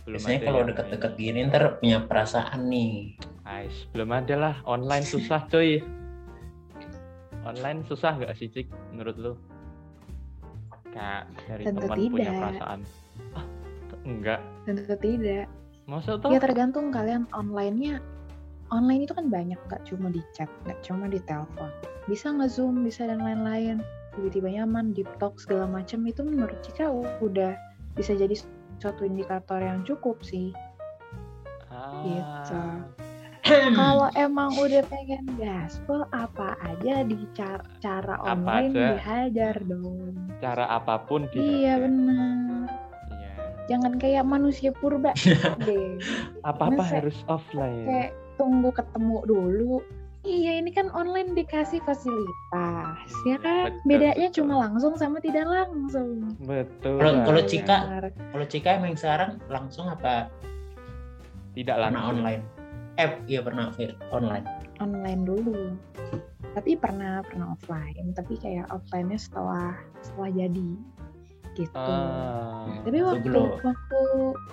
Belum 0.08 0.24
Biasanya 0.24 0.39
kalau 0.48 0.62
deket-deket 0.63 1.12
gini 1.20 1.39
ntar 1.51 1.82
punya 1.84 2.00
perasaan 2.06 2.72
nih. 2.72 3.18
Guys, 3.44 3.75
belum 3.92 4.10
ada 4.13 4.36
lah. 4.38 4.56
Online 4.63 5.04
susah 5.04 5.44
cuy. 5.51 5.84
Online 7.44 7.84
susah 7.84 8.16
nggak 8.16 8.38
sih 8.39 8.48
cik? 8.48 8.68
Menurut 8.96 9.16
lu? 9.20 9.34
Kayak 10.94 11.27
dari 11.50 11.63
Tentu 11.68 11.82
teman 11.84 11.98
punya 12.08 12.32
perasaan. 12.32 12.80
Ah 13.36 13.46
enggak. 14.08 14.39
Tentu 14.63 14.96
tidak. 14.96 15.48
maksud 15.88 16.20
tuh? 16.20 16.36
Ya 16.36 16.39
tergantung 16.44 16.92
kalian 16.92 17.27
online-nya. 17.32 18.04
Online 18.68 19.04
itu 19.04 19.16
kan 19.16 19.28
banyak, 19.28 19.56
nggak 19.66 19.84
cuma 19.84 20.08
di 20.08 20.20
chat, 20.32 20.52
nggak 20.64 20.80
cuma 20.82 21.08
di 21.08 21.24
telepon. 21.24 21.72
Bisa 22.06 22.30
nge-zoom, 22.30 22.84
bisa 22.84 23.08
dan 23.08 23.20
lain-lain. 23.20 23.80
Tiba-tiba 24.12 24.52
nyaman, 24.52 24.92
deep 24.92 25.08
talk, 25.18 25.38
segala 25.38 25.64
macam 25.66 26.04
itu 26.04 26.20
menurut 26.20 26.58
Cika 26.62 26.90
udah 27.22 27.56
bisa 27.94 28.12
jadi 28.12 28.36
suatu 28.78 29.04
indikator 29.04 29.58
yang 29.58 29.82
cukup 29.82 30.20
sih. 30.20 30.52
ah, 31.70 32.04
Gitu. 32.04 32.62
Kalau 33.80 34.12
emang 34.14 34.52
udah 34.54 34.84
pengen 34.86 35.24
gaspol 35.40 36.04
apa 36.12 36.60
aja 36.60 37.00
di 37.02 37.16
cara, 37.32 37.64
cara 37.80 38.20
Apa 38.20 38.36
online 38.36 38.76
aja. 38.76 38.88
dihajar 38.92 39.56
dong. 39.64 40.12
cara 40.38 40.68
apa 40.68 41.00
pun 41.00 41.24
Iya 41.32 41.80
dihajar. 41.80 41.80
benar. 41.80 42.68
Iya. 43.08 43.32
Jangan 43.70 43.94
kayak 43.96 44.28
manusia 44.28 44.76
purba 44.76 45.16
deh. 45.64 45.96
apa-apa 46.44 46.76
Masa 46.76 47.00
harus 47.00 47.24
offline 47.26 47.88
Kayak 47.88 48.12
tunggu 48.38 48.70
ketemu 48.72 49.17
dulu. 49.25 49.74
Iya 50.27 50.60
ini 50.60 50.75
kan 50.75 50.91
online 50.91 51.38
dikasih 51.38 51.79
fasilitas 51.88 53.10
ya 53.24 53.38
kan. 53.39 53.72
Betul, 53.79 53.88
Bedanya 53.88 54.27
betul. 54.27 54.38
cuma 54.44 54.53
langsung 54.60 54.94
sama 55.00 55.17
tidak 55.24 55.48
langsung. 55.48 56.36
betul 56.44 57.00
Kalau- 57.00 57.24
kalau 57.24 57.41
banget. 57.41 57.51
Cika. 57.53 57.77
Kalau 58.34 58.46
Cika 58.46 58.70
emang 58.75 58.98
sekarang 59.00 59.32
langsung 59.48 59.88
apa 59.88 60.27
tidak 61.56 61.75
pernah 61.79 62.01
langsung 62.03 62.03
online? 62.12 62.44
Eh, 62.98 63.10
iya 63.29 63.39
pernah 63.46 63.70
online. 64.10 64.46
online 64.82 65.22
dulu. 65.24 65.77
Tapi 66.58 66.74
pernah 66.75 67.22
pernah 67.22 67.53
offline. 67.53 68.12
Tapi 68.17 68.34
kayak 68.41 68.67
offline-nya 68.74 69.22
setelah 69.22 69.77
setelah 70.01 70.34
jadi 70.34 70.70
gitu. 71.58 71.74
Ah, 71.74 72.70
Tapi 72.86 73.02
waktu 73.02 73.26
belum. 73.26 73.58
waktu 73.66 74.00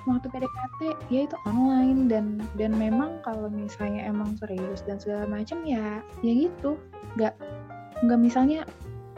waktu 0.08 0.26
PDKT 0.32 0.80
ya 1.12 1.20
itu 1.28 1.36
online 1.44 2.08
dan 2.08 2.40
dan 2.56 2.72
memang 2.72 3.20
kalau 3.20 3.52
misalnya 3.52 4.08
emang 4.08 4.32
serius 4.40 4.80
dan 4.88 4.96
segala 4.96 5.28
macam 5.28 5.60
ya 5.68 6.00
ya 6.24 6.32
gitu 6.32 6.80
nggak 7.20 7.36
nggak 8.08 8.20
misalnya 8.20 8.64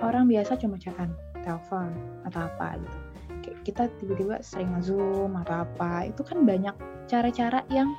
orang 0.03 0.27
biasa 0.27 0.59
cuma 0.59 0.77
chatan 0.77 1.15
telepon 1.47 1.95
atau 2.27 2.51
apa 2.51 2.77
gitu 2.83 2.99
Kayak 3.47 3.59
kita 3.63 3.83
tiba-tiba 4.03 4.35
sering 4.43 4.75
zoom 4.83 5.39
atau 5.47 5.63
apa 5.63 6.11
itu 6.11 6.27
kan 6.27 6.43
banyak 6.43 6.75
cara-cara 7.07 7.63
yang 7.71 7.95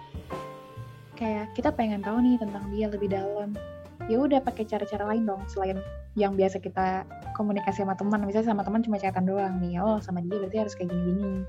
kayak 1.15 1.49
kita 1.55 1.71
pengen 1.71 2.03
tahu 2.03 2.19
nih 2.19 2.35
tentang 2.37 2.67
dia 2.75 2.91
lebih 2.91 3.07
dalam 3.09 3.55
ya 4.11 4.19
udah 4.21 4.43
pakai 4.43 4.67
cara-cara 4.67 5.07
lain 5.15 5.23
dong 5.25 5.41
selain 5.47 5.79
yang 6.17 6.33
biasa 6.33 6.57
kita 6.57 7.05
komunikasi 7.37 7.85
sama 7.85 7.93
teman. 7.93 8.25
Misalnya 8.25 8.49
sama 8.49 8.65
teman 8.65 8.81
cuma 8.81 8.97
chatan 8.97 9.29
doang 9.29 9.61
nih. 9.61 9.77
Oh 9.77 10.01
sama 10.01 10.25
dia 10.25 10.41
berarti 10.41 10.57
harus 10.57 10.73
kayak 10.73 10.89
gini-gini. 10.89 11.45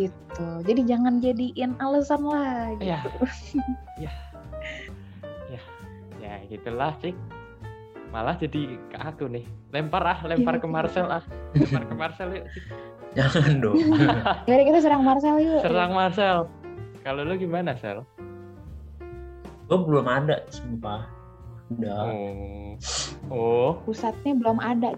Gitu. 0.00 0.48
Jadi 0.64 0.80
jangan 0.88 1.20
jadiin 1.20 1.72
alasan 1.80 2.24
lah 2.24 2.72
gitu. 2.80 2.88
ya 2.88 3.00
ya 4.08 4.12
ya 5.52 5.62
ya 6.24 6.34
gitulah 6.48 6.96
cik. 7.04 7.12
Malah 8.10 8.40
jadi 8.40 8.80
ke 8.88 8.96
aku 8.96 9.28
nih. 9.28 9.44
Lempar 9.76 10.02
ah 10.08 10.18
lempar 10.24 10.56
Iya, 10.56 10.62
ke. 10.64 10.68
Marcel 10.72 11.06
ah. 11.12 11.24
Lempar 11.52 11.84
ke 11.84 11.94
Marcel 11.94 12.28
yuk 12.32 12.46
Cik. 12.48 12.64
Jangan 13.16 13.52
dong. 13.60 13.76
Yaudah 14.48 14.64
kita 14.64 14.78
serang 14.80 15.04
Marcel 15.04 15.36
yuk. 15.40 15.60
Serang 15.60 15.92
Marcel. 15.92 16.48
Kalau 17.04 17.22
lu 17.22 17.36
gimana 17.36 17.76
Sel 17.76 18.00
gue 19.66 19.78
belum 19.82 20.06
ada, 20.06 20.46
sumpah. 20.46 21.10
Udah. 21.74 22.06
oh 22.06 22.78
oh 23.30 23.78
pusatnya 23.84 24.34
belum 24.36 24.58
ada 24.62 24.94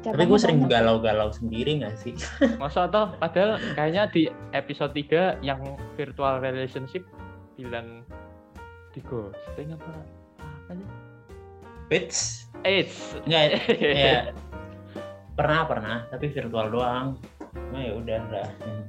Tapi 0.00 0.16
Cabangnya 0.16 0.28
gue 0.32 0.40
sering 0.40 0.60
galau-galau 0.64 1.28
sendiri 1.28 1.84
gak 1.84 1.92
sih? 2.00 2.16
masa 2.60 2.88
toh 2.88 3.12
padahal 3.20 3.60
kayaknya 3.76 4.08
di 4.08 4.32
episode 4.56 4.96
3 4.96 5.44
yang 5.44 5.60
virtual 5.92 6.40
relationship 6.40 7.04
bilang 7.60 8.00
di 8.96 9.04
ghosting 9.04 9.76
apa 9.76 9.92
apa 10.40 10.72
sih 10.72 10.88
Wits? 11.92 12.48
AIDS 12.64 13.18
Enggak, 13.28 13.60
ya. 13.82 14.32
Pernah, 15.34 15.60
pernah. 15.66 15.96
Tapi 16.06 16.30
virtual 16.30 16.70
doang. 16.70 17.18
Nah 17.74 17.80
ya 17.82 17.92
udah 17.98 18.20
lah. 18.30 18.48
Hmm. 18.62 18.84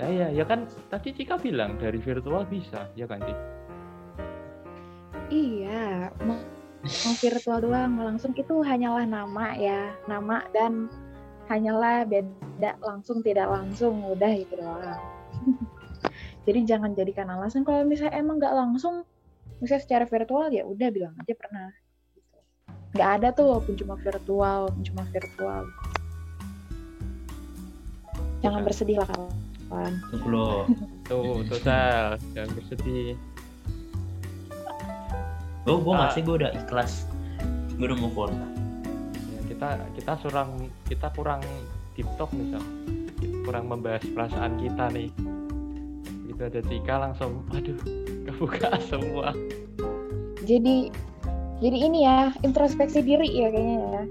Ya 0.00 0.06
ya, 0.08 0.26
ya 0.32 0.44
kan 0.48 0.64
tadi 0.88 1.12
Cika 1.12 1.36
bilang 1.36 1.76
dari 1.76 2.00
virtual 2.00 2.48
bisa, 2.48 2.88
ya 2.96 3.04
kan 3.04 3.20
Cik? 3.20 3.38
iya 5.30 6.10
mau, 6.80 7.14
virtual 7.20 7.58
doang 7.60 7.90
mau 7.92 8.04
langsung. 8.08 8.32
Itu 8.32 8.64
hanyalah 8.64 9.04
nama 9.04 9.52
ya 9.56 9.92
nama 10.08 10.44
dan 10.56 10.88
hanyalah 11.50 12.06
beda 12.06 12.78
langsung 12.80 13.20
tidak 13.20 13.50
langsung 13.50 14.00
udah 14.06 14.32
itu 14.32 14.54
doang. 14.56 15.00
Jadi 16.46 16.58
jangan 16.64 16.96
jadikan 16.96 17.28
alasan. 17.28 17.66
Kalau 17.66 17.84
misalnya 17.84 18.16
emang 18.16 18.40
nggak 18.40 18.54
langsung 18.56 19.04
misalnya 19.60 19.84
secara 19.84 20.04
virtual 20.08 20.48
ya 20.48 20.64
udah 20.64 20.88
bilang 20.88 21.14
aja 21.20 21.34
pernah. 21.36 21.68
Gitu. 22.16 22.38
nggak 22.96 23.10
ada 23.20 23.28
tuh 23.30 23.44
walaupun 23.54 23.74
cuma 23.76 23.94
virtual 24.00 24.56
walaupun 24.66 24.82
cuma 24.82 25.02
virtual. 25.12 25.62
Jangan 28.40 28.60
bersedih 28.64 28.96
lah 29.04 29.08
kawan. 29.12 29.92
Tuh 30.08 30.28
lo. 30.32 30.64
Tuh, 31.04 31.44
Sal, 31.60 32.16
jangan 32.32 32.50
bersedih. 32.56 33.14
Oh, 35.64 35.76
gue 35.76 35.92
Ah. 35.92 36.08
masih 36.08 36.20
gue 36.22 36.34
udah 36.36 36.50
ikhlas. 36.54 37.04
Gue 37.72 37.86
udah 37.86 37.98
move 37.98 38.16
on. 38.16 38.32
Ya, 39.28 39.40
kita 39.46 39.66
kita 39.92 40.12
kurang 40.18 40.50
kita 40.86 41.06
kurang 41.10 41.40
deep 41.92 42.08
talk 42.16 42.30
nih 42.30 42.48
Sal. 42.50 42.64
Kurang 43.42 43.64
membahas 43.66 44.00
perasaan 44.06 44.56
kita 44.56 44.88
nih. 44.90 45.08
Begitu 46.24 46.42
ada 46.42 46.60
Cika 46.62 46.94
langsung, 46.98 47.44
aduh, 47.50 47.76
kebuka 48.24 48.70
semua. 48.90 49.36
jadi 50.40 50.88
jadi 51.60 51.78
ini 51.78 51.98
ya 52.02 52.32
introspeksi 52.40 53.04
diri 53.04 53.28
ya 53.28 53.52
kayaknya 53.52 53.76
ya 53.76 54.02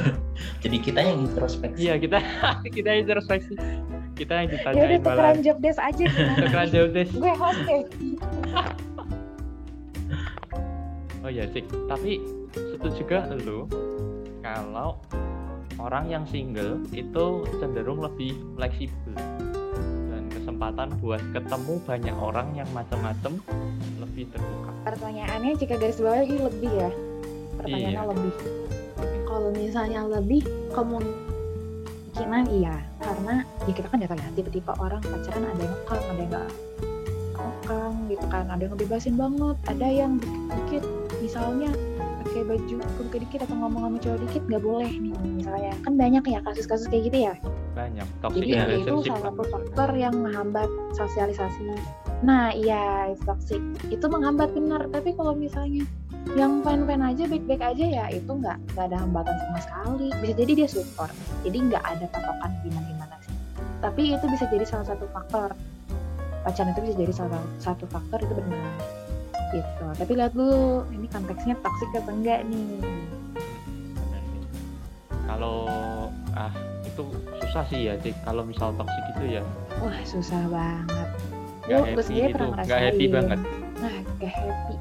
Jadi 0.62 0.76
kita 0.78 1.00
yang 1.02 1.26
introspeksi. 1.26 1.78
Iya 1.82 1.98
kita 1.98 2.18
kita 2.78 2.90
introspeksi. 2.96 3.58
Kita 4.14 4.32
yang 4.36 4.46
ya 4.46 4.54
udah 4.54 4.62
ditanyain 4.70 5.00
tukeran 5.00 5.18
malah 5.18 5.42
job 5.42 5.58
desk 5.58 5.80
aja 5.80 6.04
tukeran 6.38 6.68
job 6.70 6.88
desk. 6.92 7.10
gue 7.12 7.34
host 7.34 7.60
deh 7.66 7.82
Oh 11.32 11.40
iya 11.40 11.48
sih, 11.48 11.64
tapi 11.88 12.20
setuju 12.52 12.92
juga 13.00 13.24
lu 13.40 13.64
kalau 14.44 15.00
orang 15.80 16.12
yang 16.12 16.28
single 16.28 16.84
itu 16.92 17.48
cenderung 17.56 18.04
lebih 18.04 18.36
fleksibel 18.52 19.16
dan 20.12 20.28
kesempatan 20.28 20.92
buat 21.00 21.24
ketemu 21.32 21.80
banyak 21.88 22.16
orang 22.20 22.52
yang 22.52 22.68
macam-macam 22.76 23.40
lebih 23.96 24.28
terbuka. 24.28 24.70
pertanyaannya 24.84 25.56
jika 25.56 25.80
garis 25.80 26.04
bawah 26.04 26.20
lagi 26.20 26.36
lebih 26.36 26.68
ya? 26.68 26.90
Pertanyaannya 27.56 27.96
Iya. 27.96 28.10
lebih. 28.12 28.32
Kalau 29.24 29.48
misalnya 29.56 30.00
lebih 30.04 30.42
kemungkinan 30.76 32.44
iya. 32.60 32.76
Karena 33.00 33.40
ya 33.64 33.72
kita 33.72 33.88
kan 33.88 33.96
nggak 34.04 34.10
tahu 34.12 34.20
ya 34.20 34.30
tipe-tipe 34.36 34.72
orang 34.76 35.00
pacaran 35.00 35.48
ada 35.48 35.62
yang 35.64 35.72
ngekang 35.80 36.02
ada 36.04 36.20
yang 36.20 36.28
nggak 36.28 36.48
ngekang 37.40 37.94
gitu 38.12 38.26
kan. 38.28 38.44
Ada 38.52 38.60
yang 38.60 38.72
ngebebasin 38.76 39.14
banget 39.16 39.56
ada 39.64 39.88
yang 39.88 40.12
dikit-dikit 40.20 40.84
misalnya 41.22 41.70
pakai 42.26 42.42
baju 42.42 42.74
kebuka 42.82 43.18
dikit 43.22 43.40
atau 43.46 43.56
ngomong 43.58 43.82
sama 43.86 43.98
cowok 44.02 44.18
dikit 44.26 44.42
nggak 44.50 44.62
boleh 44.62 44.90
nih 44.90 45.14
misalnya 45.38 45.72
kan 45.86 45.92
banyak 45.94 46.24
ya 46.26 46.38
kasus-kasus 46.42 46.86
kayak 46.90 47.02
gitu 47.12 47.18
ya 47.30 47.34
Banyak 47.72 48.08
toxic 48.20 48.42
jadi 48.42 48.52
itu 48.52 48.90
relationship. 48.90 49.10
salah 49.16 49.22
satu 49.32 49.42
faktor 49.48 49.88
yang 49.96 50.14
menghambat 50.18 50.68
sosialisasi. 50.92 51.72
Nah 52.20 52.52
iya 52.52 53.08
itu 53.08 53.22
toxic. 53.24 53.62
Itu 53.88 54.12
menghambat 54.12 54.52
benar. 54.52 54.92
Tapi 54.92 55.16
kalau 55.16 55.32
misalnya 55.32 55.88
yang 56.36 56.60
fine-fine 56.60 57.00
aja, 57.00 57.24
baik-baik 57.26 57.64
aja 57.64 57.84
ya 57.88 58.04
itu 58.12 58.28
nggak 58.28 58.60
nggak 58.76 58.84
ada 58.92 58.96
hambatan 59.00 59.34
sama 59.40 59.58
sekali. 59.64 60.06
Bisa 60.20 60.32
jadi 60.36 60.52
dia 60.52 60.68
support. 60.68 61.12
Jadi 61.48 61.58
nggak 61.72 61.80
ada 61.80 62.04
patokan 62.12 62.50
gimana-gimana 62.60 63.16
sih. 63.24 63.34
Tapi 63.80 64.02
itu 64.20 64.24
bisa 64.28 64.44
jadi 64.52 64.64
salah 64.68 64.86
satu 64.92 65.08
faktor. 65.08 65.56
Pacaran 66.44 66.76
itu 66.76 66.80
bisa 66.84 66.94
jadi 67.00 67.12
salah 67.16 67.40
satu 67.56 67.88
faktor 67.88 68.20
itu 68.20 68.32
benar. 68.36 68.60
Gitu. 69.52 69.84
Tapi 70.00 70.12
lihat 70.16 70.32
dulu 70.32 70.88
ini 70.90 71.06
konteksnya 71.12 71.54
toxic 71.60 71.88
apa 71.92 72.10
enggak 72.10 72.40
nih. 72.48 72.80
Kalau 75.28 75.68
ah 76.32 76.52
itu 76.84 77.04
susah 77.44 77.64
sih 77.68 77.88
ya 77.88 77.94
Cik. 78.00 78.16
Kalau 78.24 78.42
misal 78.44 78.72
toxic 78.76 79.04
itu 79.16 79.40
ya 79.40 79.42
Wah 79.80 79.98
susah 80.04 80.42
banget. 80.48 81.08
Gue- 81.62 81.78
gue 81.78 81.94
happy 81.94 82.14
gitu, 82.18 82.34
pernah 82.34 82.64
nggak 82.64 82.80
happy 82.80 83.06
banget. 83.06 83.38
nah 83.82 83.96
gak 84.22 84.30
happy 84.30 84.76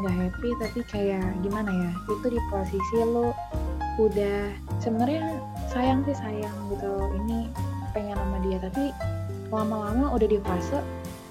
nggak 0.00 0.14
happy 0.16 0.48
tapi 0.56 0.80
kayak 0.88 1.28
gimana 1.44 1.68
ya 1.68 1.92
itu 2.08 2.26
di 2.32 2.40
posisi 2.48 2.96
lo 3.04 3.36
udah 4.00 4.48
sebenarnya 4.80 5.36
sayang 5.68 6.00
sih 6.08 6.16
sayang 6.16 6.56
gitu 6.72 6.88
ini 7.20 7.52
pengen 7.92 8.16
sama 8.16 8.40
dia 8.40 8.56
tapi 8.64 8.96
lama-lama 9.52 10.08
udah 10.16 10.24
di 10.24 10.40
fase 10.40 10.80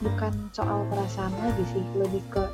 bukan 0.06 0.34
soal 0.54 0.86
perasaan 0.94 1.34
lagi 1.42 1.66
sih 1.74 1.82
lebih 1.98 2.22
ke 2.30 2.46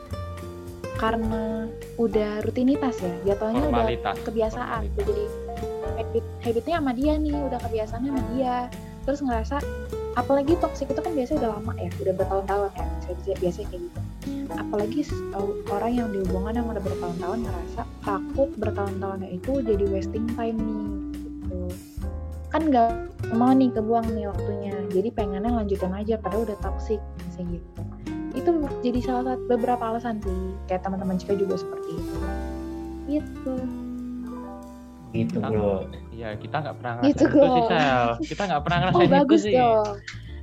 karena 0.95 1.67
udah 1.95 2.41
rutinitas 2.41 2.95
ya. 2.99 3.13
Jatuhnya 3.25 3.67
udah 3.67 3.83
Formalitas. 3.83 4.15
kebiasaan. 4.23 4.81
Formalitas. 4.83 4.95
udah 4.95 5.05
jadi 5.05 5.25
habit 5.95 6.23
habitnya 6.41 6.75
sama 6.77 6.91
dia 6.91 7.13
nih 7.15 7.35
udah 7.35 7.59
kebiasaannya 7.61 8.09
sama 8.11 8.23
dia. 8.33 8.57
Terus 9.05 9.19
ngerasa 9.21 9.55
apalagi 10.15 10.53
toxic 10.57 10.87
itu 10.87 10.97
kan 10.97 11.11
biasanya 11.11 11.39
udah 11.45 11.51
lama 11.59 11.73
ya 11.75 11.89
udah 11.99 12.13
bertahun-tahun 12.15 12.69
ya 12.73 12.85
biasanya, 13.03 13.35
biasanya 13.37 13.67
kayak 13.69 13.81
gitu. 13.83 13.99
Apalagi 14.55 14.99
s- 15.03 15.23
orang 15.67 15.91
yang 15.93 16.07
dihubungan 16.09 16.53
yang 16.55 16.67
udah 16.67 16.81
bertahun-tahun 16.81 17.39
ngerasa 17.43 17.81
takut 18.01 18.49
bertahun-tahunnya 18.55 19.29
itu 19.31 19.51
jadi 19.61 19.85
wasting 19.91 20.25
time 20.33 20.57
nih 20.57 20.87
gitu. 21.19 21.57
Kan 22.49 22.71
nggak 22.71 22.89
mau 23.35 23.51
nih 23.51 23.69
kebuang 23.69 24.07
nih 24.15 24.25
waktunya 24.25 24.73
jadi 24.89 25.09
pengennya 25.11 25.51
lanjutin 25.51 25.91
aja 25.91 26.15
padahal 26.15 26.47
udah 26.47 26.57
toxic 26.63 27.01
misalnya 27.27 27.59
gitu. 27.59 27.67
itu 27.67 27.94
jadi 28.85 28.99
salah 29.01 29.23
satu 29.33 29.43
beberapa 29.49 29.81
alasan 29.83 30.21
sih 30.21 30.37
kayak 30.65 30.85
teman-teman 30.85 31.17
Cika 31.17 31.33
juga 31.33 31.57
seperti 31.57 31.89
itu 31.97 32.17
gitu 33.09 33.55
Gitu 35.09 35.39
Kita- 35.39 35.47
bro. 35.47 35.87
Iya, 36.11 36.35
kita 36.35 36.55
nggak 36.59 36.75
pernah 36.75 36.93
Gitu, 37.01 37.23
ngerasain 37.23 37.39
itu 37.39 37.55
sih. 37.55 37.63
Sel. 37.71 38.07
Kita 38.27 38.41
nggak 38.45 38.61
pernah 38.61 38.77
oh 38.77 38.81
ngerasain 38.83 39.07
itu 39.07 39.15
bagus 39.15 39.41
sih. 39.41 39.55
dong 39.55 39.87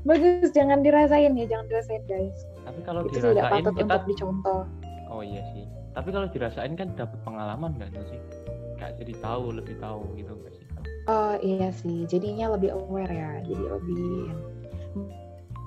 bagus 0.03 0.49
jangan 0.51 0.79
dirasain 0.81 1.33
ya 1.33 1.45
jangan 1.47 1.67
dirasain 1.69 2.03
guys 2.03 2.39
Tapi 2.63 2.81
kalau 2.83 3.01
itu 3.05 3.15
tidak 3.15 3.33
dirasain 3.37 3.53
patut 3.61 3.75
kita 3.77 3.85
untuk 3.87 4.05
dicontoh 4.09 4.63
Oh 5.07 5.21
iya 5.21 5.43
sih. 5.53 5.65
Tapi 5.93 6.09
kalau 6.09 6.27
dirasain 6.27 6.73
kan 6.73 6.89
dapat 6.97 7.19
pengalaman 7.21 7.71
nggak 7.77 7.93
sih? 8.09 8.17
Kayak 8.75 8.97
jadi 8.97 9.13
tahu, 9.21 9.45
lebih 9.53 9.77
tahu 9.77 10.01
gitu 10.17 10.33
nggak 10.33 10.53
sih? 10.57 10.65
Oh 11.05 11.35
iya 11.39 11.69
sih, 11.71 12.09
jadinya 12.09 12.51
lebih 12.51 12.73
aware 12.73 13.13
ya, 13.13 13.45
jadi 13.45 13.65
lebih 13.69 14.33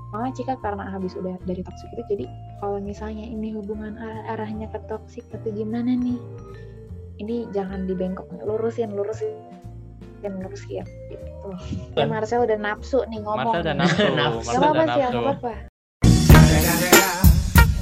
malah 0.09 0.31
jika 0.31 0.55
karena 0.57 0.87
habis 0.87 1.11
udah 1.13 1.35
dari 1.43 1.59
toxic 1.59 1.91
itu 1.91 2.03
jadi 2.09 2.25
kalau 2.65 2.81
misalnya 2.81 3.21
ini 3.21 3.53
hubungan 3.53 3.93
arah- 3.93 4.25
arahnya 4.33 4.65
ke 4.73 4.81
toxic 4.89 5.21
atau 5.29 5.53
gimana 5.53 5.93
nih 5.93 6.17
ini 7.21 7.45
jangan 7.53 7.85
dibengkok 7.85 8.25
lurusin 8.41 8.89
lurusin 8.89 9.37
lurusin 10.25 10.81
gitu 11.13 11.29
ya 11.93 12.09
Marcel 12.09 12.41
udah 12.41 12.57
nafsu 12.57 13.05
nih 13.05 13.21
ngomong 13.21 13.53
Marcel 13.53 13.61
dan 13.61 13.77
nih. 13.77 13.85
nafsu, 13.85 14.01
Nafsu. 14.17 14.49
Gak 14.49 14.57
Marcel 14.57 14.57
apa-apa 14.57 14.73
dan 14.73 14.87
sih, 14.89 14.97
gak 14.97 15.11
nafsu. 15.13 15.19
apa-apa 15.21 15.53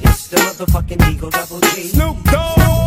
It's 0.03 0.23
the 0.27 0.37
motherfucking 0.43 0.99
Eagle 1.07 1.31
Double 1.31 1.63
G. 1.63 1.87
Snoop 1.87 2.19
Dogg. 2.27 2.82